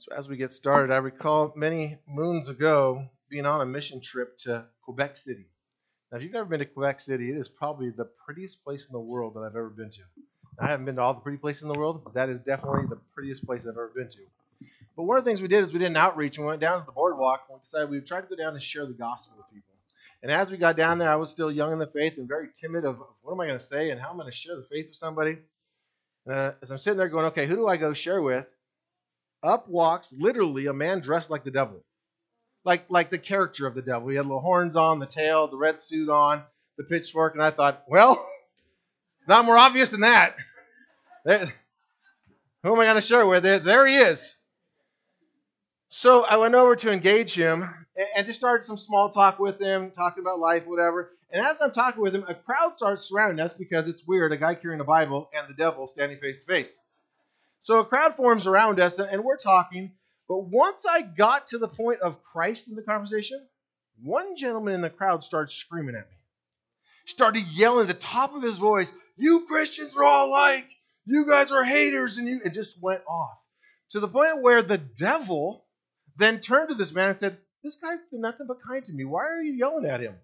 [0.00, 4.38] So, as we get started, I recall many moons ago being on a mission trip
[4.38, 5.44] to Quebec City.
[6.10, 8.94] Now, if you've never been to Quebec City, it is probably the prettiest place in
[8.94, 10.00] the world that I've ever been to.
[10.58, 12.86] I haven't been to all the pretty places in the world, but that is definitely
[12.88, 14.66] the prettiest place I've ever been to.
[14.96, 16.62] But one of the things we did is we did an outreach and we went
[16.62, 18.86] down to the boardwalk and we decided we would try to go down and share
[18.86, 19.74] the gospel with people.
[20.22, 22.48] And as we got down there, I was still young in the faith and very
[22.54, 24.56] timid of what am I going to say and how am I going to share
[24.56, 25.36] the faith with somebody.
[26.24, 28.46] And uh, as I'm sitting there going, okay, who do I go share with?
[29.42, 31.84] Up walks literally a man dressed like the devil.
[32.64, 34.08] Like like the character of the devil.
[34.08, 36.42] He had little horns on, the tail, the red suit on,
[36.76, 38.26] the pitchfork, and I thought, well,
[39.18, 40.36] it's not more obvious than that.
[41.22, 41.52] There,
[42.62, 43.42] who am I going to share with?
[43.42, 44.34] There, there he is.
[45.88, 47.68] So I went over to engage him
[48.16, 51.10] and just started some small talk with him, talking about life, whatever.
[51.32, 54.36] And as I'm talking with him, a crowd starts surrounding us because it's weird, a
[54.36, 56.78] guy carrying a Bible and the devil standing face to face.
[57.62, 59.92] So a crowd forms around us, and we're talking.
[60.28, 63.46] But once I got to the point of Christ in the conversation,
[64.02, 66.16] one gentleman in the crowd started screaming at me.
[67.06, 70.66] Started yelling at the top of his voice, You Christians are all alike.
[71.04, 72.16] You guys are haters.
[72.16, 73.38] And you it just went off.
[73.90, 75.64] To the point where the devil
[76.16, 79.04] then turned to this man and said, This guy's been nothing but kind to me.
[79.04, 80.14] Why are you yelling at him?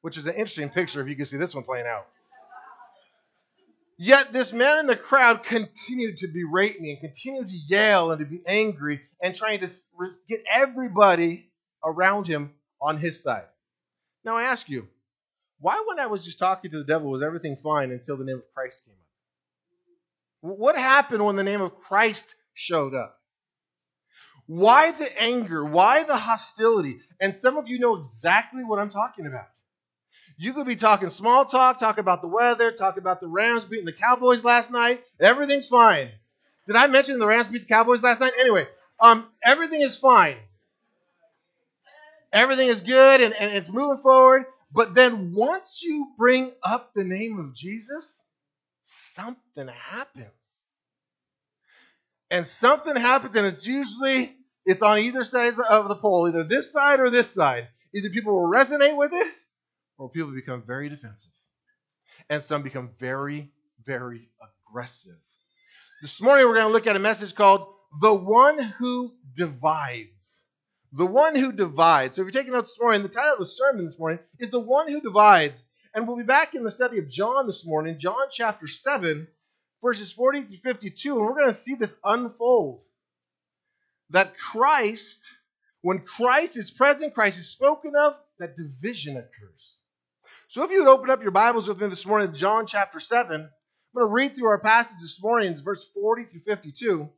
[0.00, 2.06] Which is an interesting picture if you can see this one playing out.
[4.02, 8.18] Yet this man in the crowd continued to berate me and continued to yell and
[8.20, 9.68] to be angry and trying to
[10.26, 11.50] get everybody
[11.84, 13.44] around him on his side.
[14.24, 14.88] Now I ask you,
[15.58, 18.36] why when I was just talking to the devil was everything fine until the name
[18.36, 20.56] of Christ came up?
[20.58, 23.18] What happened when the name of Christ showed up?
[24.46, 25.62] Why the anger?
[25.62, 27.00] Why the hostility?
[27.20, 29.48] And some of you know exactly what I'm talking about.
[30.40, 33.84] You could be talking small talk, talk about the weather, talk about the Rams beating
[33.84, 35.04] the Cowboys last night.
[35.20, 36.08] Everything's fine.
[36.66, 38.32] Did I mention the Rams beat the Cowboys last night?
[38.40, 38.66] Anyway,
[38.98, 40.38] um, everything is fine.
[42.32, 44.46] Everything is good and, and it's moving forward.
[44.72, 48.22] But then once you bring up the name of Jesus,
[48.82, 50.54] something happens.
[52.30, 56.72] And something happens, and it's usually it's on either side of the pole, either this
[56.72, 57.68] side or this side.
[57.94, 59.26] Either people will resonate with it
[60.00, 61.30] or people become very defensive.
[62.30, 63.50] And some become very,
[63.84, 64.30] very
[64.66, 65.18] aggressive.
[66.00, 67.68] This morning we're going to look at a message called
[68.00, 70.40] The One Who Divides.
[70.92, 72.16] The One Who Divides.
[72.16, 74.48] So if you're taking notes this morning, the title of the sermon this morning is
[74.48, 75.62] The One Who Divides.
[75.94, 79.28] And we'll be back in the study of John this morning, John chapter 7,
[79.82, 81.18] verses 40 through 52.
[81.18, 82.80] And we're going to see this unfold.
[84.10, 85.30] That Christ,
[85.82, 89.79] when Christ is present, Christ is spoken of, that division occurs.
[90.50, 93.36] So if you would open up your Bibles with me this morning, John chapter 7,
[93.36, 93.50] I'm
[93.94, 97.08] going to read through our passage this morning, it's verse 40 through 52.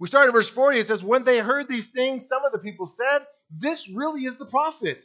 [0.00, 0.80] We start at verse 40.
[0.80, 4.38] It says, When they heard these things, some of the people said, This really is
[4.38, 5.04] the prophet.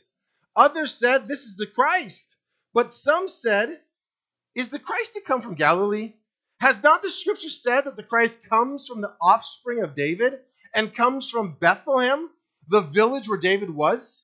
[0.55, 2.37] Others said, This is the Christ.
[2.73, 3.81] But some said,
[4.55, 6.13] Is the Christ to come from Galilee?
[6.61, 10.39] Has not the scripture said that the Christ comes from the offspring of David
[10.73, 12.29] and comes from Bethlehem,
[12.69, 14.23] the village where David was?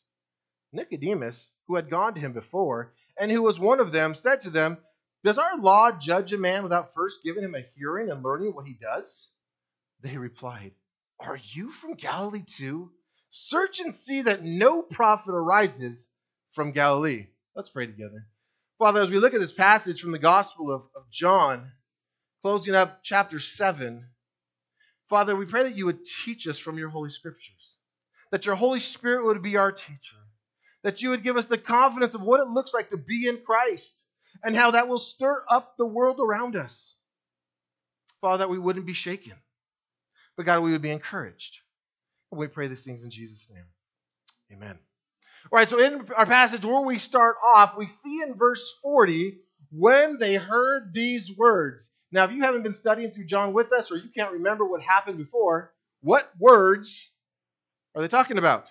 [0.73, 4.49] Nicodemus, who had gone to him before, and who was one of them, said to
[4.49, 4.77] them,
[5.23, 8.65] Does our law judge a man without first giving him a hearing and learning what
[8.65, 9.29] he does?
[10.01, 10.71] They replied,
[11.19, 12.91] Are you from Galilee too?
[13.29, 16.09] Search and see that no prophet arises
[16.51, 17.27] from Galilee.
[17.55, 18.27] Let's pray together.
[18.79, 21.71] Father, as we look at this passage from the Gospel of, of John,
[22.41, 24.05] closing up chapter 7,
[25.07, 27.75] Father, we pray that you would teach us from your Holy Scriptures,
[28.31, 30.17] that your Holy Spirit would be our teacher
[30.83, 33.39] that you would give us the confidence of what it looks like to be in
[33.45, 34.05] Christ
[34.43, 36.95] and how that will stir up the world around us.
[38.21, 39.33] Father, that we wouldn't be shaken,
[40.37, 41.57] but God, we would be encouraged.
[42.31, 43.65] And we pray these things in Jesus' name.
[44.53, 44.77] Amen.
[45.51, 49.37] All right, so in our passage where we start off, we see in verse 40
[49.71, 51.89] when they heard these words.
[52.11, 54.81] Now, if you haven't been studying through John with us or you can't remember what
[54.81, 57.09] happened before, what words
[57.95, 58.65] are they talking about?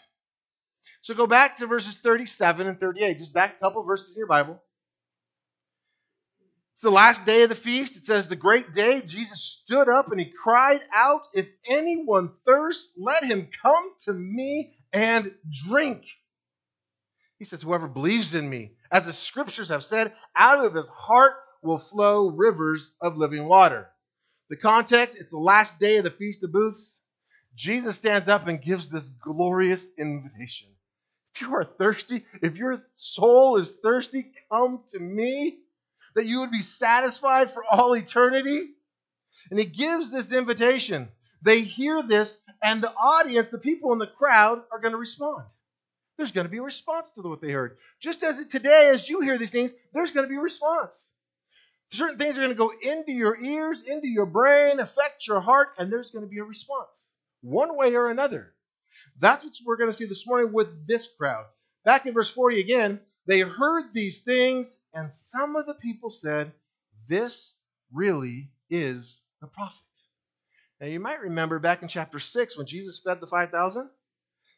[1.02, 3.18] So go back to verses 37 and 38.
[3.18, 4.60] Just back a couple verses in your Bible.
[6.72, 7.96] It's the last day of the feast.
[7.96, 12.90] It says, The great day, Jesus stood up and he cried out, If anyone thirsts,
[12.96, 15.32] let him come to me and
[15.68, 16.04] drink.
[17.38, 21.34] He says, Whoever believes in me, as the scriptures have said, out of his heart
[21.62, 23.88] will flow rivers of living water.
[24.48, 26.98] The context, it's the last day of the Feast of Booths.
[27.54, 30.68] Jesus stands up and gives this glorious invitation.
[31.34, 35.58] If you are thirsty, if your soul is thirsty, come to me,
[36.14, 38.70] that you would be satisfied for all eternity.
[39.50, 41.08] And he gives this invitation.
[41.42, 45.44] They hear this, and the audience, the people in the crowd, are going to respond.
[46.16, 47.78] There's going to be a response to what they heard.
[47.98, 51.08] Just as today, as you hear these things, there's going to be a response.
[51.92, 55.70] Certain things are going to go into your ears, into your brain, affect your heart,
[55.78, 57.10] and there's going to be a response,
[57.40, 58.52] one way or another.
[59.20, 61.44] That's what we're going to see this morning with this crowd.
[61.84, 66.52] Back in verse 40 again, they heard these things, and some of the people said,
[67.06, 67.52] This
[67.92, 69.76] really is the prophet.
[70.80, 73.90] Now, you might remember back in chapter 6 when Jesus fed the 5,000,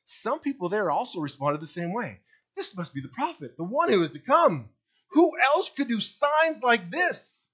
[0.07, 2.21] some people there also responded the same way.
[2.57, 4.69] This must be the prophet, the one who is to come.
[5.13, 7.47] Who else could do signs like this?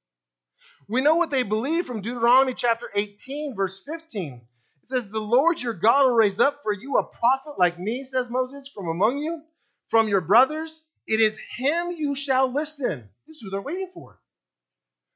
[0.89, 4.43] We know what they believe from Deuteronomy chapter 18, verse 15.
[4.89, 8.05] It says, The Lord your God will raise up for you a prophet like me,
[8.05, 9.43] says Moses, from among you,
[9.89, 10.83] from your brothers.
[11.07, 13.09] It is him you shall listen.
[13.27, 14.19] This is who they're waiting for.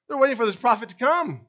[0.08, 1.46] They're waiting for this prophet to come.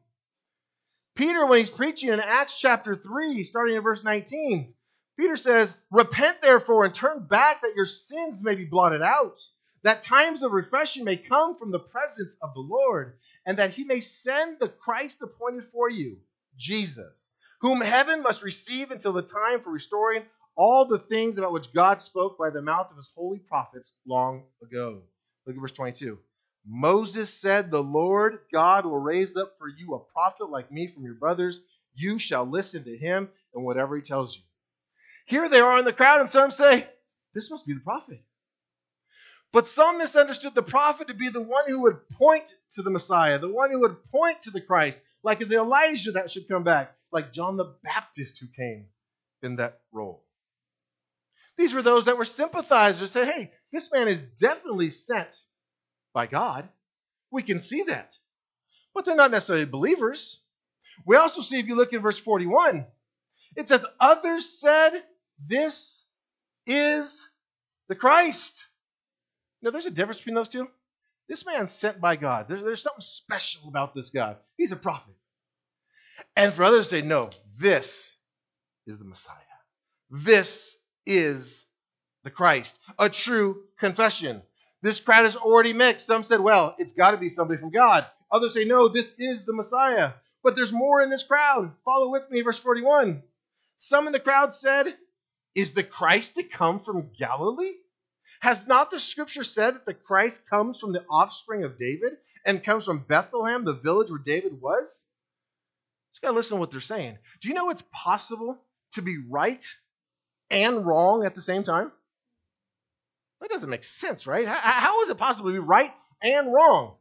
[1.16, 4.74] Peter, when he's preaching in Acts chapter 3, starting in verse 19,
[5.20, 9.40] Peter says, Repent therefore and turn back that your sins may be blotted out
[9.84, 13.84] that times of refreshing may come from the presence of the Lord, and that he
[13.84, 16.18] may send the Christ appointed for you,
[16.58, 17.30] Jesus,
[17.64, 20.22] whom heaven must receive until the time for restoring
[20.58, 24.44] all the things about which God spoke by the mouth of his holy prophets long
[24.62, 25.02] ago.
[25.48, 26.20] Look at verse 22.
[26.68, 31.06] Moses said, The Lord God will raise up for you a prophet like me from
[31.06, 31.62] your brothers.
[31.96, 34.42] You shall listen to him and whatever he tells you.
[35.26, 36.86] Here they are in the crowd, and some say,
[37.34, 38.22] This must be the prophet.
[39.54, 43.40] But some misunderstood the prophet to be the one who would point to the Messiah,
[43.40, 46.94] the one who would point to the Christ, like the Elijah that should come back,
[47.14, 48.88] like John the Baptist who came
[49.42, 50.24] in that role.
[51.58, 55.40] These were those that were sympathizers, said, hey, this man is definitely sent
[56.14, 56.68] by God.
[57.32, 58.18] We can see that.
[58.94, 60.40] But they're not necessarily believers.
[61.06, 62.86] We also see, if you look in verse 41,
[63.56, 65.04] it says, Others said,
[65.48, 66.04] This
[66.66, 67.28] is
[67.90, 68.66] the Christ
[69.64, 70.68] know, there's a difference between those two.
[71.30, 72.48] This man's sent by God.
[72.48, 74.38] There's, there's something special about this God.
[74.58, 75.14] He's a prophet.
[76.36, 78.16] And for others to say, no, this
[78.88, 79.36] is the Messiah.
[80.10, 80.76] This
[81.06, 81.66] is
[82.24, 82.80] the Christ.
[82.98, 84.42] A true confession.
[84.82, 86.08] This crowd is already mixed.
[86.08, 88.06] Some said, well, it's got to be somebody from God.
[88.32, 90.12] Others say, no, this is the Messiah.
[90.44, 91.72] But there's more in this crowd.
[91.86, 93.24] Follow with me, verse 41.
[93.78, 94.94] Some in the crowd said,
[95.56, 97.74] Is the Christ to come from Galilee?
[98.42, 102.14] Has not the scripture said that the Christ comes from the offspring of David
[102.46, 105.04] and comes from Bethlehem, the village where David was?
[106.24, 107.18] Gotta listen to what they're saying.
[107.42, 108.58] Do you know it's possible
[108.94, 109.68] to be right
[110.50, 111.92] and wrong at the same time?
[113.42, 114.48] That doesn't make sense, right?
[114.48, 115.92] How is it possible to be right
[116.24, 116.96] and wrong?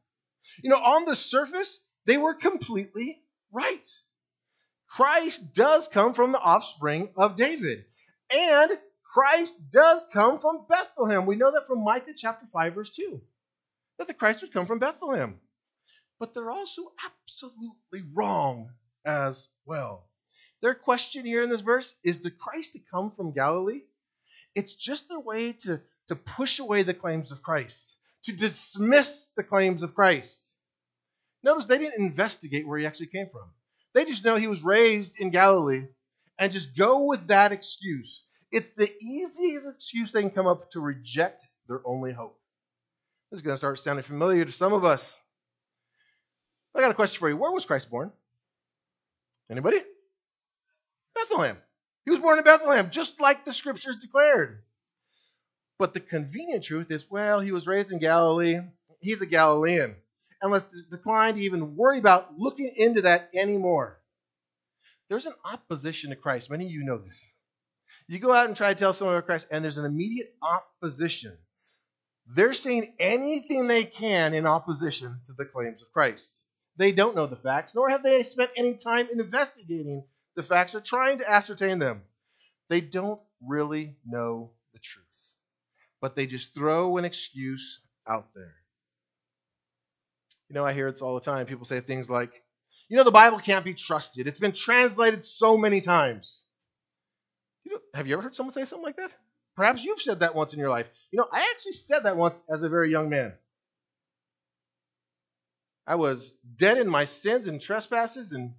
[0.61, 3.21] You know, on the surface, they were completely
[3.53, 3.89] right.
[4.89, 7.85] Christ does come from the offspring of David.
[8.35, 8.77] And
[9.15, 11.27] Christ does come from Bethlehem.
[11.27, 13.21] We know that from Micah chapter 5, verse 2,
[13.99, 15.39] that the Christ would come from Bethlehem.
[16.19, 18.71] But they're also absolutely wrong
[19.05, 20.09] as well.
[20.61, 23.83] Their question here in this verse is the Christ to come from Galilee?
[24.55, 29.43] It's just their way to, to push away the claims of Christ, to dismiss the
[29.43, 30.41] claims of Christ.
[31.43, 33.51] Notice they didn't investigate where he actually came from.
[33.95, 35.87] They just know he was raised in Galilee
[36.39, 38.25] and just go with that excuse.
[38.51, 42.39] It's the easiest excuse they can come up to reject their only hope.
[43.31, 45.21] This is going to start sounding familiar to some of us.
[46.75, 47.37] I got a question for you.
[47.37, 48.13] Where was Christ born?
[49.51, 49.83] Anybody?
[51.15, 51.59] Bethlehem.
[52.05, 54.63] He was born in Bethlehem, just like the scriptures declared.
[55.79, 58.61] But the convenient truth is, well, he was raised in Galilee.
[59.01, 59.97] He's a Galilean.
[60.41, 63.99] And let's decline to even worry about looking into that anymore.
[65.09, 66.51] There's an opposition to Christ.
[66.51, 67.29] Many of you know this.
[68.09, 71.37] You go out and try to tell someone about Christ, and there's an immediate opposition.
[72.27, 76.45] They're saying anything they can in opposition to the claims of Christ.
[76.77, 80.05] They don't know the facts, nor have they spent any time investigating
[80.37, 82.03] the facts or trying to ascertain them.
[82.69, 85.05] They don't really know the truth,
[86.01, 88.55] but they just throw an excuse out there.
[90.49, 91.47] You know, I hear it all the time.
[91.47, 92.31] People say things like,
[92.89, 94.27] you know, the Bible can't be trusted.
[94.27, 96.43] It's been translated so many times.
[97.65, 99.11] You know, have you ever heard someone say something like that?
[99.57, 100.87] Perhaps you've said that once in your life.
[101.11, 103.35] You know, I actually said that once as a very young man.
[105.87, 108.55] I was dead in my sins and trespasses, and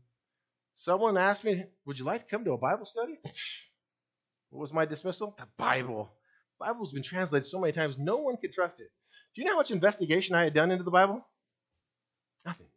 [0.74, 3.20] someone asked me, Would you like to come to a Bible study?
[4.50, 5.34] What was my dismissal?
[5.39, 6.12] The Bible.
[6.60, 8.88] The Bible's been translated so many times, no one could trust it.
[9.34, 11.25] Do you know how much investigation I had done into the Bible?
[12.46, 12.68] Nothing.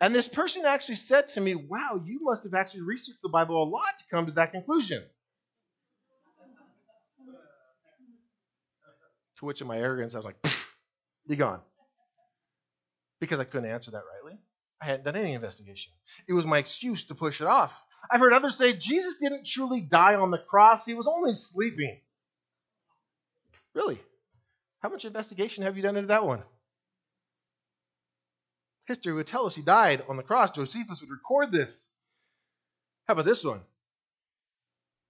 [0.00, 3.60] And this person actually said to me, Wow, you must have actually researched the Bible
[3.60, 5.02] a lot to come to that conclusion.
[9.40, 10.36] to which, in my arrogance, I was like,
[11.26, 11.60] Be gone.
[13.20, 14.38] Because I couldn't answer that rightly.
[14.82, 15.92] I hadn't done any investigation.
[16.26, 17.76] It was my excuse to push it off.
[18.10, 22.00] I've heard others say Jesus didn't truly die on the cross, he was only sleeping.
[23.74, 24.00] Really?
[24.80, 26.42] How much investigation have you done into that one?
[28.86, 30.50] History would tell us he died on the cross.
[30.50, 31.88] Josephus would record this.
[33.06, 33.60] How about this one?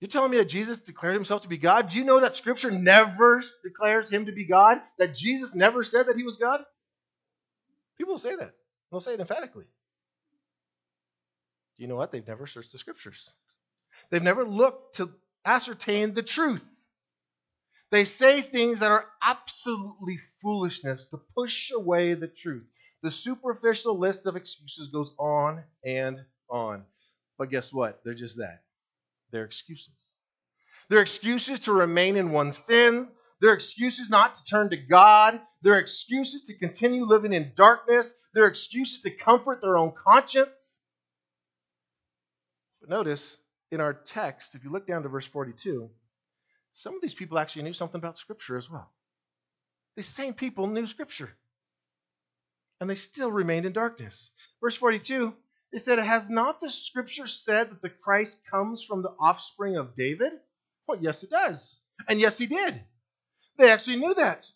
[0.00, 1.90] You're telling me that Jesus declared himself to be God?
[1.90, 4.80] Do you know that Scripture never declares him to be God?
[4.98, 6.64] That Jesus never said that he was God?
[8.00, 8.54] People will say that.
[8.90, 9.66] They'll say it emphatically.
[11.76, 12.10] Do you know what?
[12.10, 13.30] They've never searched the Scriptures.
[14.10, 15.10] They've never looked to
[15.44, 16.64] ascertain the truth.
[17.90, 22.64] They say things that are absolutely foolishness to push away the truth.
[23.02, 26.84] The superficial list of excuses goes on and on.
[27.36, 28.00] But guess what?
[28.02, 28.62] They're just that.
[29.30, 29.92] They're excuses.
[30.88, 33.10] They're excuses to remain in one's sins.
[33.40, 35.40] They're excuses not to turn to God.
[35.62, 38.12] They're excuses to continue living in darkness.
[38.34, 40.76] They're excuses to comfort their own conscience.
[42.80, 43.38] But notice
[43.70, 45.90] in our text, if you look down to verse 42,
[46.74, 48.90] some of these people actually knew something about Scripture as well.
[49.96, 51.30] These same people knew Scripture.
[52.80, 54.30] And they still remained in darkness.
[54.62, 55.34] Verse 42,
[55.72, 59.96] they said, Has not the Scripture said that the Christ comes from the offspring of
[59.96, 60.32] David?
[60.86, 61.78] Well, yes, it does.
[62.08, 62.80] And yes, he did.
[63.60, 64.50] They actually knew that.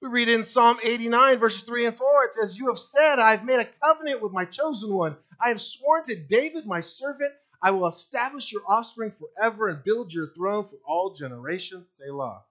[0.00, 3.30] We read in Psalm 89, verses 3 and 4, it says, You have said, I
[3.30, 5.16] have made a covenant with my chosen one.
[5.40, 7.32] I have sworn to David, my servant,
[7.62, 11.96] I will establish your offspring forever and build your throne for all generations.
[11.96, 12.42] Selah.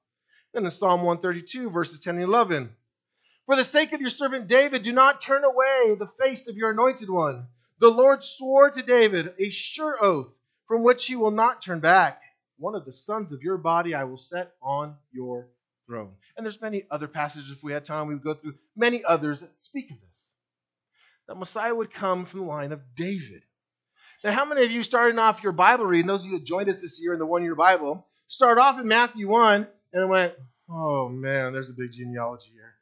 [0.54, 2.74] Then in Psalm 132, verses 10 and 11,
[3.46, 6.72] For the sake of your servant David, do not turn away the face of your
[6.72, 7.48] anointed one.
[7.80, 10.30] The Lord swore to David a sure oath
[10.70, 12.21] from which he will not turn back.
[12.62, 15.48] One of the sons of your body I will set on your
[15.88, 16.12] throne.
[16.38, 17.50] And there's many other passages.
[17.50, 20.32] If we had time, we would go through many others that speak of this.
[21.28, 23.42] That Messiah would come from the line of David.
[24.24, 26.70] Now, how many of you starting off your Bible reading, those of you who joined
[26.70, 30.36] us this year in the one year Bible, start off in Matthew 1 and went,
[30.70, 32.76] oh man, there's a big genealogy here.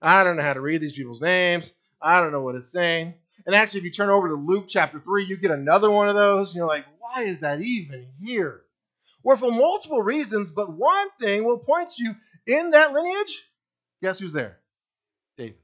[0.00, 1.72] I don't know how to read these people's names.
[2.00, 3.14] I don't know what it's saying.
[3.46, 6.14] And actually, if you turn over to Luke chapter 3, you get another one of
[6.14, 6.50] those.
[6.50, 8.62] And you're like, why is that even here?
[9.24, 12.14] Or for multiple reasons, but one thing will point you
[12.46, 13.42] in that lineage.
[14.02, 14.58] Guess who's there?
[15.36, 15.58] David.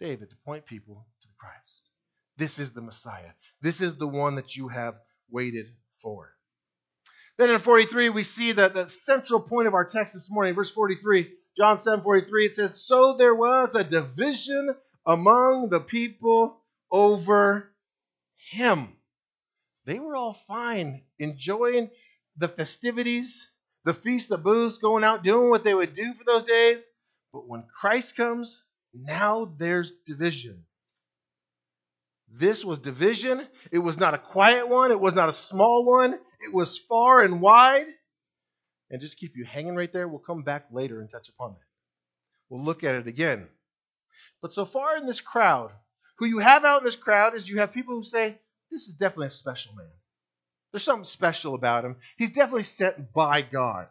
[0.00, 1.82] David to point people to Christ.
[2.36, 3.30] This is the Messiah.
[3.60, 4.96] This is the one that you have
[5.30, 5.66] waited
[6.00, 6.32] for.
[7.38, 10.70] Then in 43, we see that the central point of our text this morning, verse
[10.70, 16.60] 43, John 7 43, it says, So there was a division among the people
[16.90, 17.70] over
[18.50, 18.95] him.
[19.86, 21.90] They were all fine, enjoying
[22.36, 23.48] the festivities,
[23.84, 26.90] the feast the booths, going out doing what they would do for those days.
[27.32, 30.64] But when Christ comes, now there's division.
[32.28, 33.46] This was division.
[33.70, 34.90] It was not a quiet one.
[34.90, 36.14] It was not a small one.
[36.14, 37.86] It was far and wide.
[38.90, 40.08] And just keep you hanging right there.
[40.08, 41.66] We'll come back later and touch upon that.
[42.48, 43.48] We'll look at it again.
[44.42, 45.70] But so far in this crowd,
[46.18, 48.38] who you have out in this crowd is you have people who say,
[48.76, 49.86] This is definitely a special man.
[50.70, 51.96] There's something special about him.
[52.18, 53.88] He's definitely sent by God.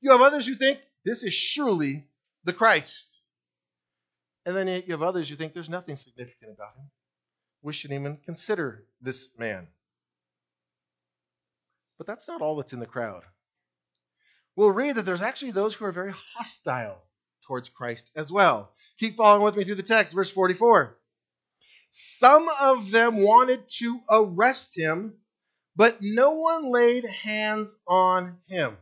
[0.00, 2.06] You have others who think, This is surely
[2.44, 3.20] the Christ.
[4.46, 6.90] And then you have others who think there's nothing significant about him
[7.62, 9.66] we shouldn't even consider this man.
[11.98, 13.24] But that's not all that's in the crowd.
[14.56, 17.02] We'll read that there's actually those who are very hostile
[17.46, 18.72] towards Christ as well.
[18.98, 20.96] Keep following with me through the text, verse 44.
[21.90, 25.14] Some of them wanted to arrest him,
[25.76, 28.76] but no one laid hands on him.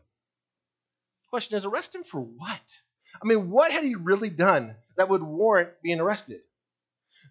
[1.30, 2.78] Question is, arrest him for what?
[3.22, 6.40] I mean, what had he really done that would warrant being arrested?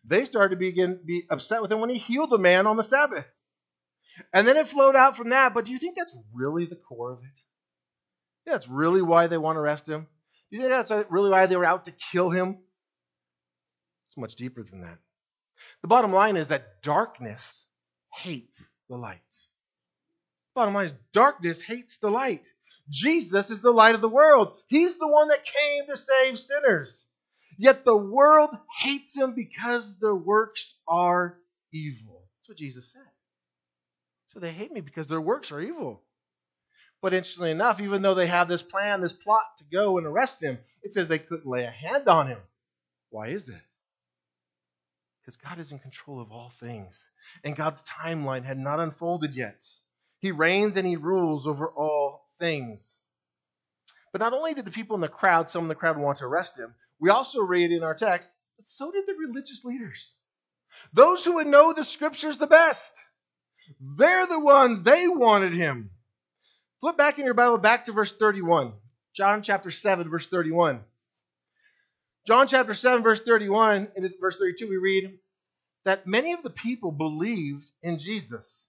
[0.08, 2.84] they started to begin be upset with him when he healed a man on the
[2.84, 3.28] Sabbath.
[4.34, 5.54] And then it flowed out from that.
[5.54, 8.50] But do you think that's really the core of it?
[8.50, 10.08] That's really why they want to arrest him?
[10.50, 12.60] Do you think that's really why they were out to kill him?
[14.08, 15.00] It's much deeper than that.
[15.86, 17.68] The bottom line is that darkness
[18.12, 19.20] hates the light.
[20.56, 22.52] Bottom line is darkness hates the light.
[22.90, 24.58] Jesus is the light of the world.
[24.66, 27.06] He's the one that came to save sinners.
[27.60, 28.50] Yet the world
[28.80, 31.38] hates him because their works are
[31.72, 32.24] evil.
[32.40, 33.12] That's what Jesus said.
[34.30, 36.02] So they hate me because their works are evil.
[37.00, 40.42] But interestingly enough, even though they have this plan, this plot to go and arrest
[40.42, 42.40] him, it says they couldn't lay a hand on him.
[43.12, 43.62] Why is that?
[45.26, 47.10] Because God is in control of all things,
[47.44, 49.66] and God's timeline had not unfolded yet.
[50.20, 53.00] He reigns and he rules over all things.
[54.12, 56.26] But not only did the people in the crowd, some in the crowd want to
[56.26, 60.14] arrest him, we also read in our text, but so did the religious leaders.
[60.94, 62.96] Those who would know the scriptures the best.
[63.80, 65.90] They're the ones, they wanted him.
[66.82, 68.74] Flip back in your Bible back to verse 31.
[69.16, 70.84] John chapter 7, verse 31.
[72.26, 75.20] John chapter 7, verse 31, and verse 32, we read
[75.86, 78.68] that many of the people believed in Jesus.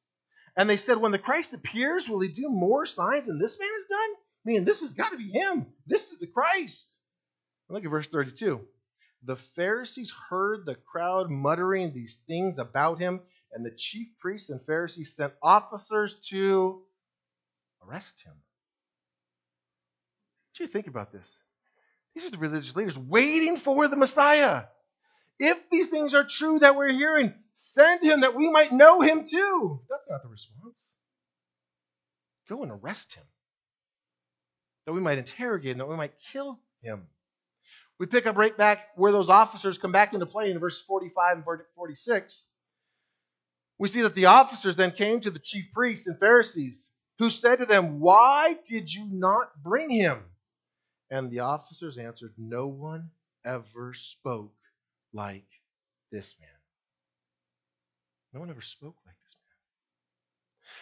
[0.57, 3.69] And they said, when the Christ appears, will he do more signs than this man
[3.69, 4.11] has done?
[4.11, 5.67] I mean, this has got to be him.
[5.87, 6.99] This is the Christ.
[7.71, 8.61] Look at verse 32.
[9.25, 13.21] The Pharisees heard the crowd muttering these things about him,
[13.53, 16.83] and the chief priests and Pharisees sent officers to
[17.83, 18.35] arrest him.
[18.35, 21.41] What do you think about this?
[22.17, 24.65] These are the religious leaders waiting for the Messiah.
[25.39, 29.23] If these things are true that we're hearing, send him that we might know him
[29.23, 29.83] too.
[29.91, 30.95] That's not the response.
[32.49, 33.25] Go and arrest him.
[34.87, 37.07] That we might interrogate him, that we might kill him.
[37.99, 41.37] We pick up right back where those officers come back into play in verse 45
[41.37, 41.45] and
[41.75, 42.47] 46.
[43.77, 47.57] We see that the officers then came to the chief priests and Pharisees, who said
[47.57, 50.25] to them, Why did you not bring him?
[51.11, 53.11] And the officers answered, No one
[53.45, 54.55] ever spoke
[55.13, 55.47] like
[56.11, 56.49] this man.
[58.33, 59.47] No one ever spoke like this man.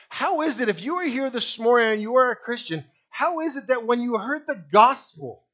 [0.08, 3.40] How is it, if you are here this morning and you are a Christian, how
[3.40, 5.44] is it that when you heard the gospel,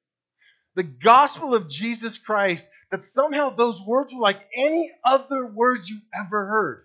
[0.76, 5.98] the gospel of Jesus Christ, that somehow those words were like any other words you
[6.14, 6.84] ever heard?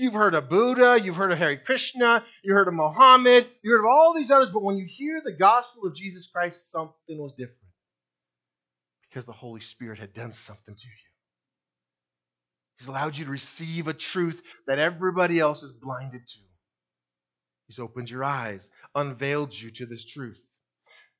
[0.00, 3.80] You've heard of Buddha, you've heard of Hare Krishna, you heard of Muhammad, you heard
[3.80, 7.34] of all these others, but when you hear the gospel of Jesus Christ, something was
[7.34, 7.58] different.
[9.02, 10.92] Because the Holy Spirit had done something to you.
[12.78, 16.38] He's allowed you to receive a truth that everybody else is blinded to.
[17.66, 20.40] He's opened your eyes, unveiled you to this truth.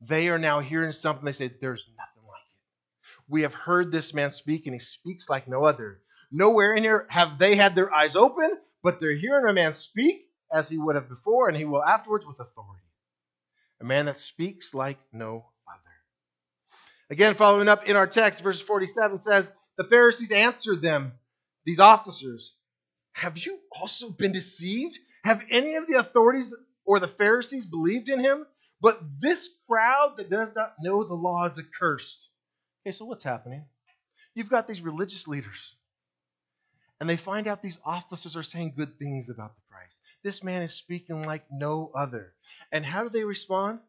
[0.00, 1.26] They are now hearing something.
[1.26, 3.28] They say, There's nothing like it.
[3.28, 6.00] We have heard this man speak, and he speaks like no other.
[6.32, 10.26] Nowhere in here have they had their eyes open, but they're hearing a man speak
[10.52, 12.84] as he would have before, and he will afterwards with authority.
[13.80, 15.80] A man that speaks like no other.
[17.10, 21.12] Again, following up in our text, verse 47 says, The Pharisees answered them,
[21.64, 22.54] these officers,
[23.12, 24.98] Have you also been deceived?
[25.24, 28.46] Have any of the authorities or the Pharisees believed in him?
[28.80, 32.28] But this crowd that does not know the law is accursed.
[32.82, 33.66] Okay, so what's happening?
[34.34, 35.76] You've got these religious leaders
[37.00, 40.00] and they find out these officers are saying good things about the Christ.
[40.22, 42.34] This man is speaking like no other.
[42.70, 43.80] And how do they respond?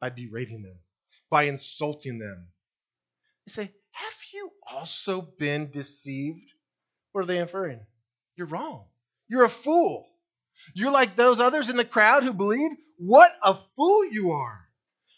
[0.00, 0.76] By berating them,
[1.30, 2.46] by insulting them.
[3.46, 6.50] They say, Have you also been deceived?
[7.12, 7.80] What are they inferring?
[8.36, 8.84] You're wrong.
[9.28, 10.08] You're a fool.
[10.74, 12.70] You're like those others in the crowd who believe.
[12.96, 14.68] What a fool you are.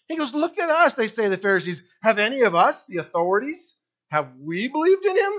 [0.09, 1.83] He goes, Look at us, they say, the Pharisees.
[2.03, 3.77] Have any of us, the authorities,
[4.09, 5.33] have we believed in him?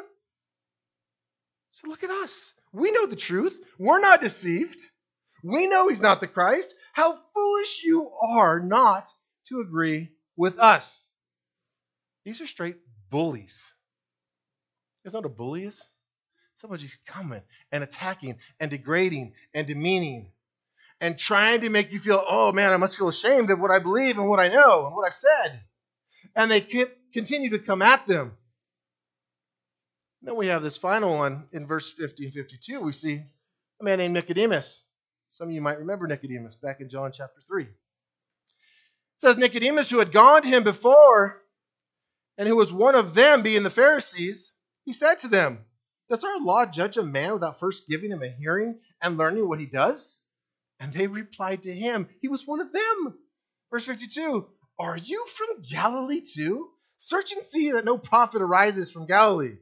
[1.74, 2.54] So look at us.
[2.74, 3.58] We know the truth.
[3.80, 4.78] We're not deceived.
[5.44, 6.74] We know he's not the Christ.
[6.94, 9.10] How foolish you are not
[9.50, 11.08] to agree with us.
[12.24, 12.78] These are straight
[13.10, 13.74] bullies.
[15.04, 15.82] It's not a bully is?
[16.56, 20.28] Somebody's coming and attacking and degrading and demeaning
[21.00, 23.80] and trying to make you feel, oh man, I must feel ashamed of what I
[23.80, 25.62] believe and what I know and what I've said.
[26.36, 26.62] And they
[27.14, 28.38] continue to come at them.
[30.24, 32.80] Then we have this final one in verse 50 and 52.
[32.80, 33.24] We see
[33.80, 34.84] a man named Nicodemus.
[35.32, 37.64] Some of you might remember Nicodemus back in John chapter 3.
[37.64, 37.70] It
[39.18, 41.42] says Nicodemus, who had gone to him before,
[42.38, 44.54] and who was one of them, being the Pharisees,
[44.86, 45.66] he said to them,
[46.10, 49.60] Does our law judge a man without first giving him a hearing and learning what
[49.60, 50.20] he does?
[50.80, 53.18] And they replied to him, He was one of them.
[53.72, 54.48] Verse 52
[54.80, 56.70] Are you from Galilee too?
[56.98, 59.58] Search and see that no prophet arises from Galilee.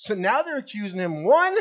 [0.00, 1.54] So now they're accusing him, one,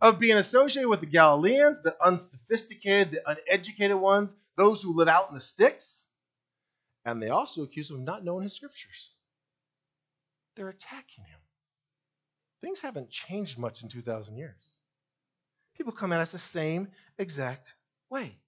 [0.00, 5.30] of being associated with the Galileans, the unsophisticated, the uneducated ones, those who live out
[5.30, 6.06] in the sticks.
[7.04, 9.10] And they also accuse him of not knowing his scriptures.
[10.54, 11.40] They're attacking him.
[12.60, 14.54] things haven't changed much in 2,000 years.
[15.76, 16.86] People come at us the same
[17.18, 17.74] exact
[18.10, 18.38] way.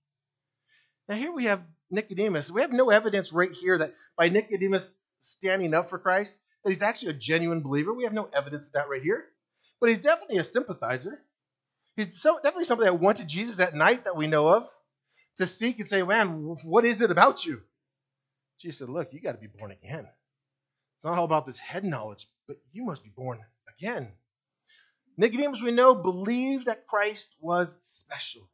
[1.08, 2.52] Now, here we have Nicodemus.
[2.52, 6.82] We have no evidence right here that by Nicodemus standing up for Christ, that he's
[6.82, 7.92] actually a genuine believer.
[7.92, 9.24] We have no evidence of that right here.
[9.80, 11.20] But he's definitely a sympathizer.
[11.96, 14.68] He's so, definitely somebody that went to Jesus at night that we know of
[15.36, 17.62] to seek and say, Man, what is it about you?
[18.60, 20.06] Jesus said, Look, you got to be born again.
[20.96, 23.38] It's not all about this head knowledge, but you must be born
[23.78, 24.08] again.
[25.16, 28.48] Nicodemus, we know, believed that Christ was special.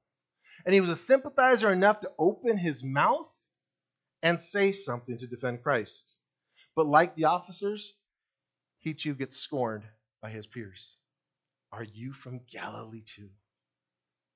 [0.65, 3.29] And he was a sympathizer enough to open his mouth
[4.23, 6.17] and say something to defend Christ.
[6.77, 7.95] But like the officers,
[8.81, 9.85] he too gets scorned
[10.21, 10.97] by his peers.
[11.73, 13.31] Are you from Galilee too?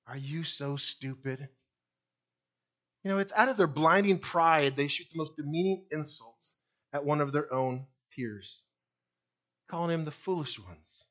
[0.07, 1.49] Are you so stupid?
[3.05, 6.57] You know, it's out of their blinding pride they shoot the most demeaning insults
[6.93, 8.65] at one of their own peers,
[9.71, 11.05] calling him the foolish ones.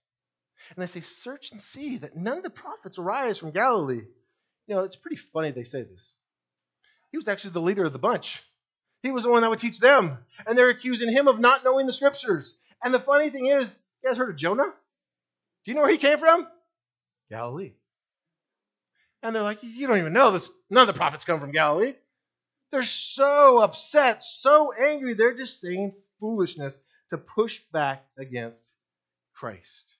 [0.76, 4.04] And they say, Search and see that none of the prophets arise from Galilee.
[4.68, 6.14] You know, it's pretty funny they say this.
[7.12, 8.44] He was actually the leader of the bunch.
[9.04, 10.18] He was the one that would teach them.
[10.46, 12.58] And they're accusing him of not knowing the scriptures.
[12.84, 14.74] And the funny thing is, you guys heard of Jonah?
[15.66, 16.48] Do you know where he came from?
[17.30, 17.74] Galilee.
[19.24, 20.50] And they're like, You don't even know this.
[20.70, 21.94] None of the prophets come from Galilee.
[22.72, 25.14] They're so upset, so angry.
[25.14, 26.78] They're just saying foolishness
[27.10, 28.74] to push back against
[29.34, 29.94] Christ.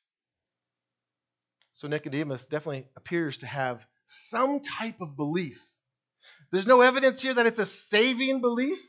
[1.74, 5.62] So Nicodemus definitely appears to have some type of belief.
[6.52, 8.80] There's no evidence here that it's a saving belief,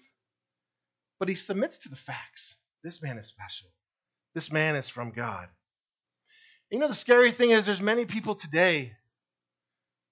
[1.18, 2.54] but he submits to the facts.
[2.84, 3.68] This man is special.
[4.34, 5.48] This man is from God.
[6.70, 8.92] You know, the scary thing is there's many people today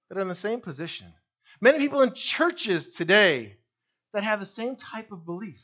[0.08, 1.12] that are in the same position.
[1.60, 3.56] Many people in churches today
[4.14, 5.60] that have the same type of belief.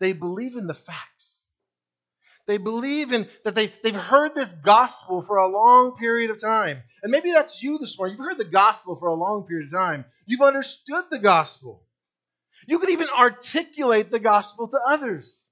[0.00, 1.41] They believe in the facts.
[2.52, 6.82] They believe in that they, they've heard this gospel for a long period of time.
[7.02, 8.18] And maybe that's you this morning.
[8.18, 10.04] You've heard the gospel for a long period of time.
[10.26, 11.82] You've understood the gospel.
[12.66, 15.46] You could even articulate the gospel to others.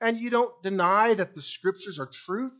[0.00, 2.54] And you don't deny that the scriptures are truth.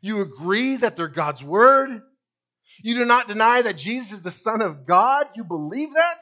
[0.00, 2.00] You agree that they're God's word.
[2.82, 5.28] You do not deny that Jesus is the Son of God.
[5.36, 6.20] You believe that.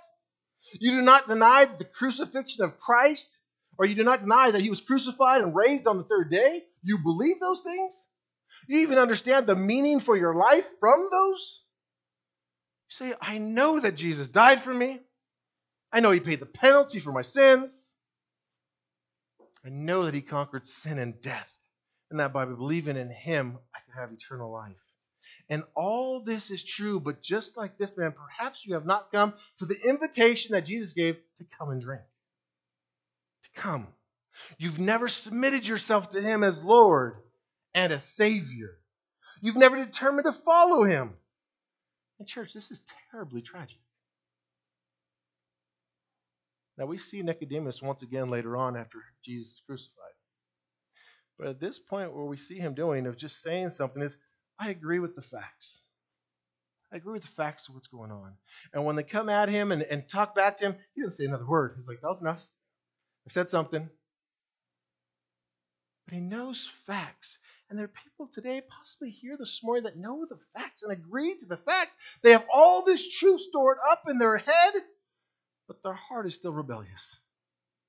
[0.80, 3.38] You do not deny the crucifixion of Christ
[3.78, 6.64] or you do not deny that he was crucified and raised on the third day,
[6.82, 8.06] you believe those things?
[8.68, 11.62] You even understand the meaning for your life from those?
[12.88, 15.00] You say, I know that Jesus died for me.
[15.92, 17.94] I know he paid the penalty for my sins.
[19.64, 21.52] I know that he conquered sin and death,
[22.10, 24.76] and that by believing in him, I can have eternal life.
[25.48, 29.34] And all this is true, but just like this man, perhaps you have not come
[29.58, 32.02] to the invitation that Jesus gave to come and drink
[33.56, 33.88] come.
[34.58, 37.16] You've never submitted yourself to Him as Lord
[37.74, 38.78] and as Savior.
[39.40, 41.14] You've never determined to follow Him.
[42.18, 43.78] And, church, this is terribly tragic.
[46.78, 50.12] Now, we see Nicodemus once again later on after Jesus is crucified.
[51.38, 54.16] But at this point, where we see him doing of just saying something is,
[54.58, 55.82] I agree with the facts.
[56.92, 58.34] I agree with the facts of what's going on.
[58.72, 61.24] And when they come at him and, and talk back to him, he doesn't say
[61.24, 61.74] another word.
[61.76, 62.40] He's like, that was enough.
[63.26, 63.88] I said something.
[66.06, 67.38] But he knows facts.
[67.68, 71.34] And there are people today, possibly here this morning, that know the facts and agree
[71.34, 71.96] to the facts.
[72.22, 74.74] They have all this truth stored up in their head,
[75.66, 77.18] but their heart is still rebellious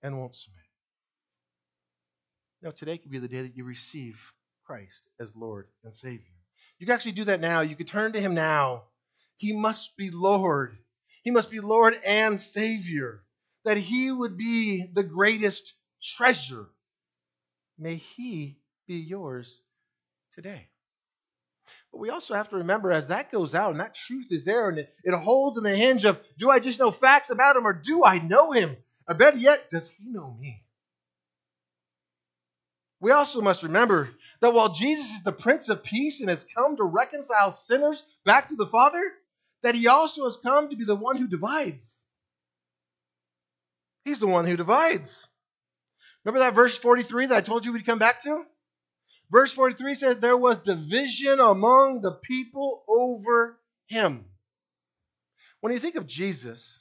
[0.02, 0.64] and won't submit.
[2.64, 4.20] Now, today could be the day that you receive
[4.66, 6.26] Christ as Lord and Savior.
[6.80, 7.62] You can actually do that now.
[7.62, 8.86] You can turn to Him now.
[9.38, 10.76] He must be Lord.
[11.22, 13.22] He must be Lord and Savior
[13.68, 16.68] that he would be the greatest treasure.
[17.78, 18.56] May he
[18.88, 19.62] be yours
[20.36, 20.70] today.
[21.92, 24.70] But we also have to remember as that goes out and that truth is there
[24.70, 27.68] and it, it holds in the hinge of do I just know facts about him
[27.68, 28.78] or do I know him?
[29.06, 30.64] Or better yet, does he know me?
[33.02, 34.08] We also must remember
[34.40, 38.48] that while Jesus is the Prince of Peace and has come to reconcile sinners back
[38.48, 39.04] to the Father,
[39.62, 42.00] that he also has come to be the one who divides.
[44.08, 45.28] He's the one who divides.
[46.24, 48.42] Remember that verse 43 that I told you we'd come back to?
[49.30, 54.24] Verse 43 says there was division among the people over him.
[55.60, 56.80] When you think of Jesus,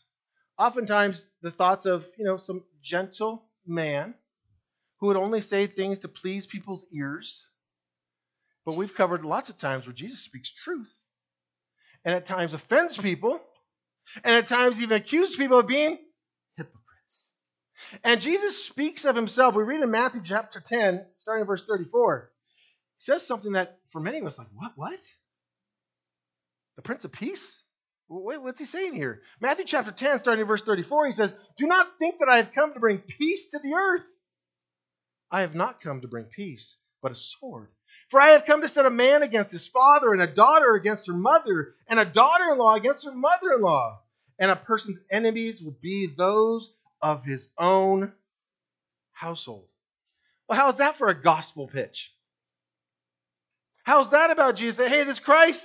[0.57, 4.15] oftentimes the thoughts of, you know, some gentle man
[5.01, 7.49] who would only say things to please people's ears.
[8.65, 10.95] But we've covered lots of times where Jesus speaks truth
[12.05, 13.41] and at times offends people
[14.23, 15.99] and at times even accuses people of being
[18.05, 19.55] and Jesus speaks of himself.
[19.55, 22.31] We read in Matthew chapter 10, starting in verse 34.
[22.99, 25.01] He says something that for many of us, like, what, what?
[26.77, 27.61] The Prince of Peace?
[28.09, 29.23] What's he saying here?
[29.41, 32.53] Matthew chapter 10, starting in verse 34, he says, Do not think that I have
[32.53, 34.05] come to bring peace to the earth.
[35.31, 37.69] I have not come to bring peace, but a sword.
[38.11, 41.09] For I have come to set a man against his father, and a daughter against
[41.09, 44.01] her mother, and a daughter in law against her mother in law.
[44.39, 48.13] And a person's enemies will be those of his own
[49.13, 49.67] household.
[50.49, 52.13] Well, how is that for a gospel pitch?
[53.85, 54.89] How's that about Jesus?
[54.89, 55.65] Hey, this Christ,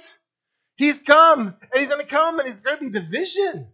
[0.75, 3.67] he's come, and he's going to come, and it's going to be division.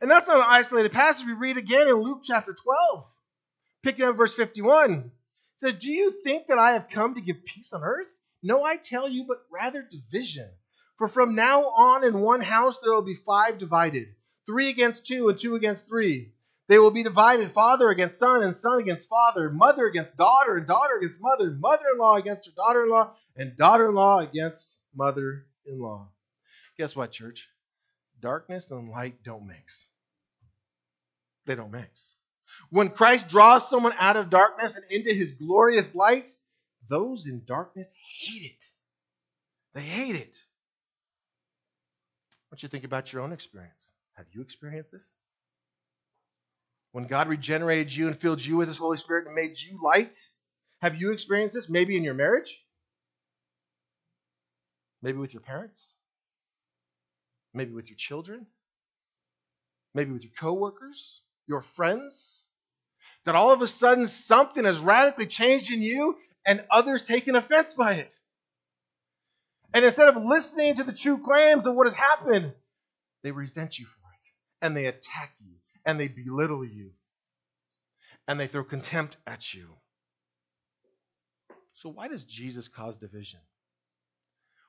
[0.00, 1.26] And that's not an isolated passage.
[1.26, 3.04] We read again in Luke chapter 12,
[3.82, 5.10] picking up verse 51
[5.56, 8.08] says, Do you think that I have come to give peace on earth?
[8.42, 10.48] No, I tell you, but rather division.
[10.98, 14.08] For from now on in one house there will be five divided
[14.46, 16.33] three against two, and two against three.
[16.66, 20.66] They will be divided father against son, and son against father, mother against daughter, and
[20.66, 24.20] daughter against mother, mother in law against her daughter in law, and daughter in law
[24.20, 26.08] against mother in law.
[26.78, 27.48] Guess what, church?
[28.20, 29.86] Darkness and light don't mix.
[31.46, 32.16] They don't mix.
[32.70, 36.30] When Christ draws someone out of darkness and into his glorious light,
[36.88, 38.64] those in darkness hate it.
[39.74, 40.36] They hate it.
[42.32, 43.90] I want you to think about your own experience.
[44.16, 45.14] Have you experienced this?
[46.94, 50.14] When God regenerated you and filled you with His Holy Spirit and made you light,
[50.80, 51.68] have you experienced this?
[51.68, 52.64] Maybe in your marriage?
[55.02, 55.92] Maybe with your parents?
[57.52, 58.46] Maybe with your children?
[59.92, 61.20] Maybe with your coworkers?
[61.48, 62.46] Your friends?
[63.24, 67.74] that all of a sudden something has radically changed in you and others taking offense
[67.74, 68.12] by it.
[69.72, 72.52] And instead of listening to the true claims of what has happened,
[73.22, 75.54] they resent you for it and they attack you
[75.84, 76.90] and they belittle you
[78.26, 79.68] and they throw contempt at you.
[81.74, 83.40] So, why does Jesus cause division?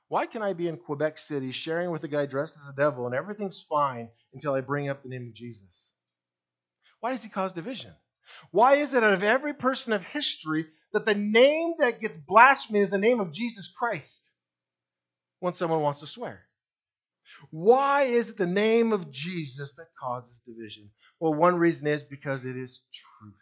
[0.08, 3.06] Why can I be in Quebec City sharing with a guy dressed as a devil
[3.06, 5.94] and everything's fine until I bring up the name of Jesus?
[7.00, 7.94] Why does he cause division?
[8.52, 12.82] Why is it out of every person of history that the name that gets blasphemed
[12.82, 14.32] is the name of Jesus Christ
[15.40, 16.46] when someone wants to swear?
[17.52, 20.92] Why is it the name of Jesus that causes division?
[21.20, 23.34] Well, one reason is because it is truth.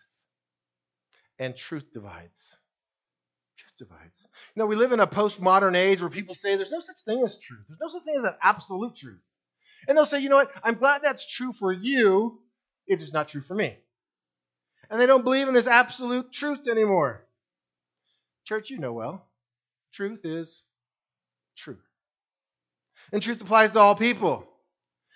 [1.39, 2.55] And truth divides.
[3.57, 4.27] Truth divides.
[4.55, 7.23] You know, we live in a postmodern age where people say there's no such thing
[7.23, 7.65] as truth.
[7.67, 9.21] There's no such thing as an absolute truth.
[9.87, 10.51] And they'll say, you know what?
[10.63, 12.39] I'm glad that's true for you.
[12.87, 13.77] It's just not true for me
[14.93, 17.25] and they don't believe in this absolute truth anymore.
[18.45, 19.25] Church, you know well,
[19.91, 20.63] truth is
[21.57, 21.81] truth.
[23.11, 24.47] And truth applies to all people.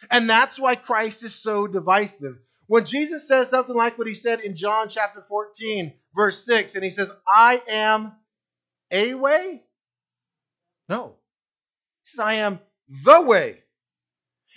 [0.09, 2.37] And that's why Christ is so divisive.
[2.67, 6.83] When Jesus says something like what he said in John chapter 14, verse 6, and
[6.83, 8.11] he says, I am
[8.91, 9.63] a way?
[10.89, 11.15] No.
[12.03, 12.59] He says, I am
[13.05, 13.59] the way.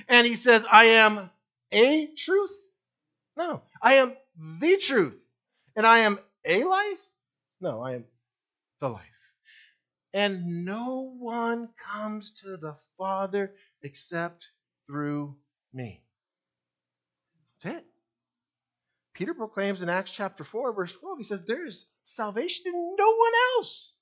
[0.09, 1.31] And he says, I am
[1.73, 2.53] a truth?
[3.37, 3.63] No.
[3.81, 4.15] I am
[4.61, 5.19] the truth.
[5.77, 7.01] And I am a life?
[7.61, 8.05] No, I am
[8.81, 9.05] the life.
[10.13, 14.47] And no one comes to the Father except
[14.87, 15.37] through
[15.73, 16.03] me.
[17.63, 17.90] That's it.
[19.21, 23.07] Peter proclaims in Acts chapter 4, verse 12, he says, There is salvation in no
[23.07, 23.93] one else.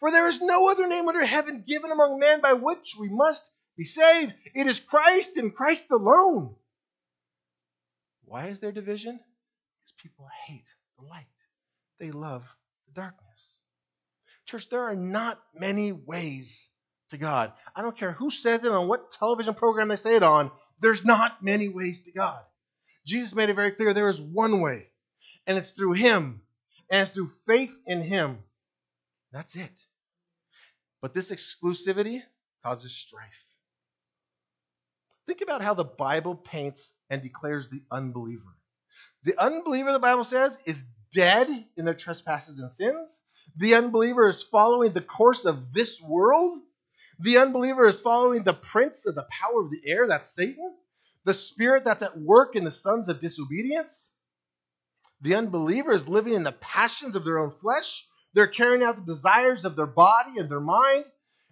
[0.00, 3.44] For there is no other name under heaven given among men by which we must
[3.76, 4.32] be saved.
[4.54, 6.54] It is Christ and Christ alone.
[8.24, 9.20] Why is there division?
[9.20, 10.64] Because people hate
[10.98, 11.26] the light,
[12.00, 12.42] they love
[12.86, 13.58] the darkness.
[14.46, 16.66] Church, there are not many ways
[17.10, 17.52] to God.
[17.76, 21.04] I don't care who says it on what television program they say it on, there's
[21.04, 22.40] not many ways to God.
[23.04, 24.86] Jesus made it very clear there is one way,
[25.46, 26.42] and it's through Him,
[26.90, 28.38] and it's through faith in Him.
[29.32, 29.86] That's it.
[31.00, 32.22] But this exclusivity
[32.62, 33.44] causes strife.
[35.26, 38.56] Think about how the Bible paints and declares the unbeliever.
[39.24, 43.22] The unbeliever, the Bible says, is dead in their trespasses and sins.
[43.56, 46.58] The unbeliever is following the course of this world.
[47.20, 50.74] The unbeliever is following the prince of the power of the air, that's Satan,
[51.24, 54.10] the spirit that's at work in the sons of disobedience.
[55.20, 58.06] The unbeliever is living in the passions of their own flesh.
[58.34, 61.04] They're carrying out the desires of their body and their mind.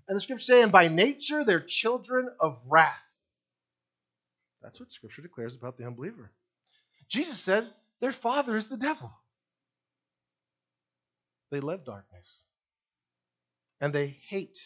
[0.09, 2.97] And the scripture saying, by nature, they're children of wrath.
[4.63, 6.33] That's what scripture declares about the unbeliever.
[7.09, 7.69] Jesus said
[8.01, 9.11] their father is the devil.
[11.51, 12.43] They love darkness.
[13.81, 14.59] And they hate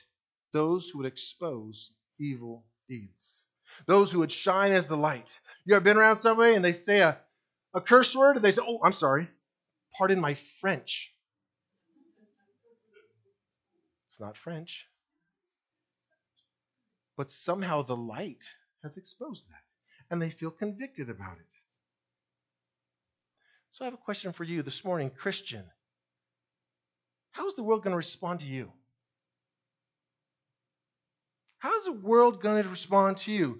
[0.52, 3.44] those who would expose evil deeds,
[3.86, 5.38] those who would shine as the light.
[5.64, 7.18] You ever been around somebody and they say a,
[7.74, 9.28] a curse word and they say, Oh, I'm sorry,
[9.96, 11.12] pardon my French.
[14.08, 14.86] It's not French.
[17.16, 18.44] But somehow the light
[18.82, 19.62] has exposed that,
[20.10, 21.46] and they feel convicted about it.
[23.72, 25.64] So I have a question for you this morning, Christian.
[27.32, 28.72] How is the world going to respond to you?
[31.64, 33.58] How is the world going to respond to you?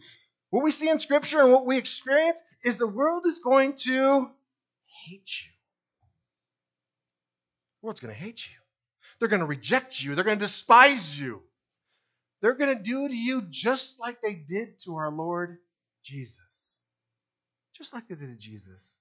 [0.50, 4.28] What we see in Scripture and what we experience is the world is going to
[5.06, 5.50] hate you.
[7.80, 8.56] The world's going to hate you.
[9.18, 10.14] They're going to reject you.
[10.14, 11.40] They're going to despise you.
[12.42, 15.56] They're going to do to you just like they did to our Lord
[16.02, 16.76] Jesus.
[17.74, 18.96] Just like they did to Jesus.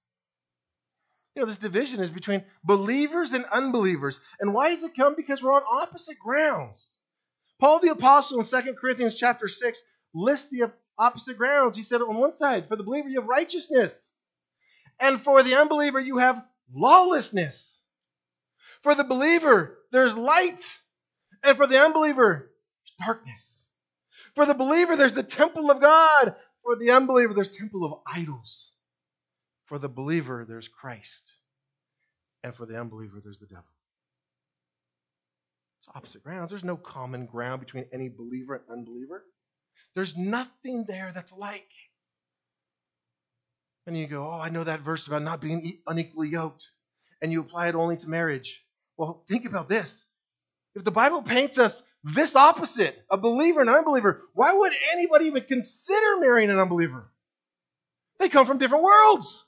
[1.35, 4.21] You know, this division is between believers and unbelievers.
[4.39, 5.15] And why does it come?
[5.17, 6.85] Because we're on opposite grounds.
[7.63, 9.81] Paul the Apostle in 2 Corinthians chapter 6
[10.13, 11.77] lists the opposite grounds.
[11.77, 14.11] He said on one side, for the believer you have righteousness,
[14.99, 17.79] and for the unbeliever you have lawlessness.
[18.81, 20.77] For the believer, there's light,
[21.41, 22.51] and for the unbeliever,
[22.99, 23.65] darkness.
[24.35, 26.35] For the believer, there's the temple of God.
[26.63, 28.73] For the unbeliever, there's temple of idols.
[29.67, 31.37] For the believer, there's Christ.
[32.43, 33.63] And for the unbeliever, there's the devil.
[35.85, 36.49] It's opposite grounds.
[36.49, 39.25] There's no common ground between any believer and unbeliever.
[39.95, 41.69] There's nothing there that's alike.
[43.85, 46.71] And you go, Oh, I know that verse about not being unequally yoked.
[47.21, 48.63] And you apply it only to marriage.
[48.95, 50.05] Well, think about this.
[50.73, 55.25] If the Bible paints us this opposite, a believer and an unbeliever, why would anybody
[55.25, 57.11] even consider marrying an unbeliever?
[58.19, 59.45] They come from different worlds.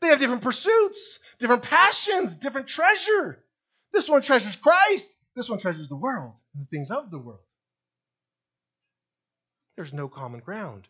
[0.00, 3.42] They have different pursuits, different passions, different treasure.
[3.92, 5.16] This one treasures Christ.
[5.34, 7.40] This one treasures the world and the things of the world.
[9.76, 10.88] There's no common ground.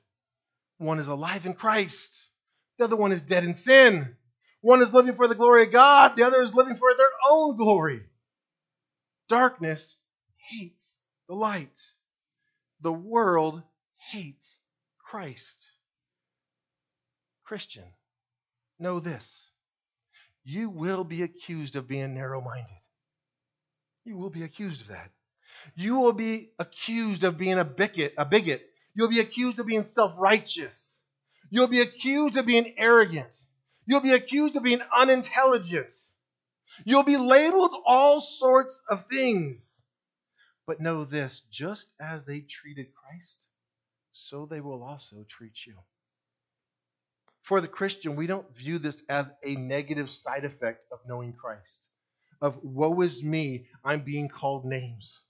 [0.79, 2.29] One is alive in Christ,
[2.79, 4.17] the other one is dead in sin.
[4.61, 7.57] One is living for the glory of God, the other is living for their own
[7.57, 8.03] glory.
[9.29, 9.97] Darkness
[10.51, 10.97] hates
[11.29, 11.79] the light.
[12.81, 13.63] The world
[14.11, 14.59] hates
[14.99, 15.71] Christ.
[17.45, 17.85] Christian,
[18.79, 19.51] know this.
[20.45, 22.77] You will be accused of being narrow minded.
[24.07, 25.11] You will be accused of that.
[25.75, 28.63] You will be accused of being a bigot, a bigot.
[28.95, 31.01] You'll be accused of being self-righteous.
[31.51, 33.37] You'll be accused of being arrogant.
[33.85, 35.93] You'll be accused of being unintelligent.
[36.85, 39.61] You'll be labeled all sorts of things.
[40.67, 43.47] But know this just as they treated Christ,
[44.13, 45.75] so they will also treat you.
[47.43, 51.89] For the Christian, we don't view this as a negative side effect of knowing Christ,
[52.41, 55.25] of woe is me, I'm being called names.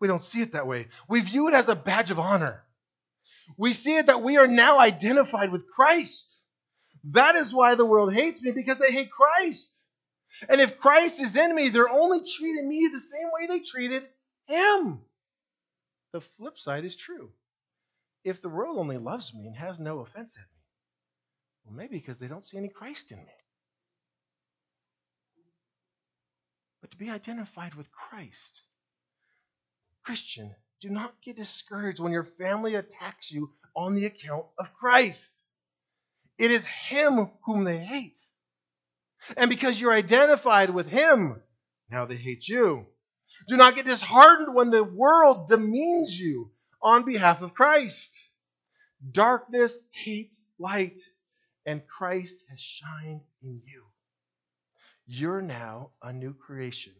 [0.00, 0.88] We don't see it that way.
[1.08, 2.64] We view it as a badge of honor.
[3.56, 6.40] We see it that we are now identified with Christ.
[7.04, 9.82] That is why the world hates me, because they hate Christ.
[10.48, 14.04] And if Christ is in me, they're only treating me the same way they treated
[14.46, 15.00] him.
[16.12, 17.30] The flip side is true.
[18.24, 20.58] If the world only loves me and has no offense at me,
[21.64, 23.32] well, maybe because they don't see any Christ in me.
[26.88, 28.62] But to be identified with Christ,
[30.04, 35.44] Christian, do not get discouraged when your family attacks you on the account of Christ.
[36.38, 38.18] It is Him whom they hate.
[39.36, 41.42] And because you're identified with Him,
[41.90, 42.86] now they hate you.
[43.48, 48.16] Do not get disheartened when the world demeans you on behalf of Christ.
[49.12, 50.98] Darkness hates light,
[51.66, 53.84] and Christ has shined in you.
[55.10, 56.92] You're now a new creation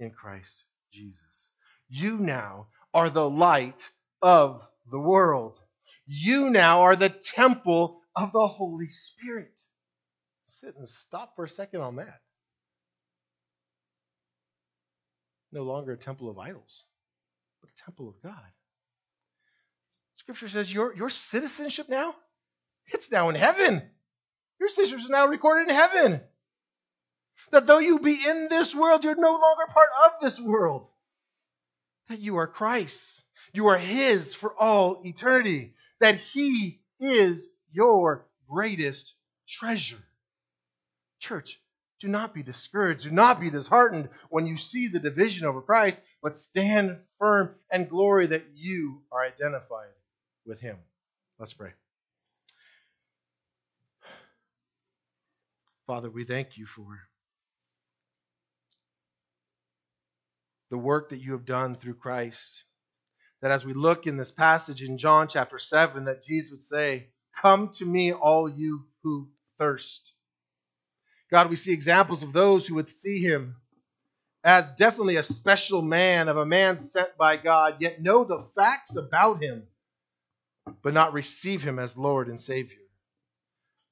[0.00, 1.50] in Christ Jesus.
[1.88, 3.88] You now are the light
[4.20, 5.60] of the world.
[6.08, 9.60] You now are the temple of the Holy Spirit.
[10.46, 12.20] Sit and stop for a second on that.
[15.52, 16.82] No longer a temple of idols,
[17.60, 18.42] but a temple of God.
[20.16, 22.12] Scripture says your, your citizenship now,
[22.88, 23.82] it's now in heaven.
[24.58, 26.20] Your citizenship is now recorded in heaven.
[27.50, 30.86] That though you be in this world, you're no longer part of this world.
[32.08, 33.22] That you are Christ.
[33.52, 35.74] You are His for all eternity.
[36.00, 39.14] That He is your greatest
[39.48, 40.02] treasure.
[41.20, 41.60] Church,
[42.00, 43.04] do not be discouraged.
[43.04, 47.88] Do not be disheartened when you see the division over Christ, but stand firm and
[47.88, 49.88] glory that you are identified
[50.44, 50.76] with Him.
[51.38, 51.72] Let's pray.
[55.86, 56.98] Father, we thank you for
[60.76, 62.64] the work that you have done through Christ.
[63.40, 67.08] That as we look in this passage in John chapter 7, that Jesus would say,
[67.34, 70.12] Come to me, all you who thirst.
[71.30, 73.56] God, we see examples of those who would see him
[74.44, 78.96] as definitely a special man, of a man sent by God, yet know the facts
[78.96, 79.62] about him,
[80.82, 82.76] but not receive him as Lord and Savior.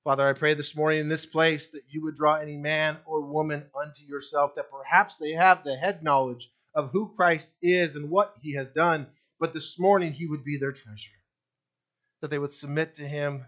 [0.04, 3.22] Father, I pray this morning in this place that you would draw any man or
[3.22, 8.10] woman unto yourself, that perhaps they have the head knowledge of who Christ is and
[8.10, 9.06] what he has done,
[9.38, 11.10] but this morning he would be their treasure.
[12.20, 13.44] That they would submit to him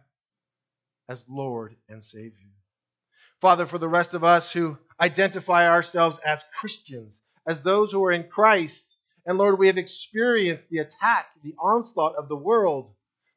[1.08, 2.52] as Lord and Savior.
[3.40, 8.12] Father, for the rest of us who identify ourselves as Christians, as those who are
[8.12, 8.96] in Christ,
[9.26, 12.92] and Lord, we have experienced the attack, the onslaught of the world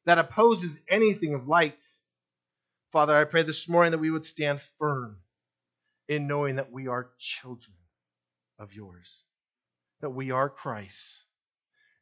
[0.06, 1.82] that opposes anything of light.
[2.92, 5.18] Father, I pray this morning that we would stand firm
[6.08, 7.76] in knowing that we are children
[8.58, 9.24] of yours,
[10.02, 11.24] that we are Christ,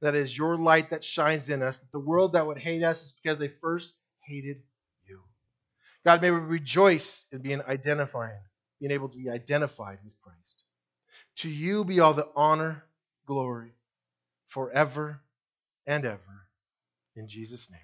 [0.01, 3.03] that is your light that shines in us, that the world that would hate us
[3.03, 3.93] is because they first
[4.25, 4.61] hated
[5.07, 5.21] you.
[6.05, 8.39] God, may we rejoice in being identifying,
[8.79, 10.63] being able to be identified with Christ.
[11.37, 12.83] To you be all the honor,
[13.25, 13.73] glory,
[14.47, 15.21] forever
[15.85, 16.47] and ever.
[17.15, 17.79] In Jesus' name.